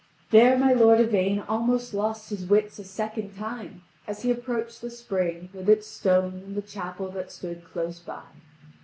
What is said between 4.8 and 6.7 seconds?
the spring, with its stone and the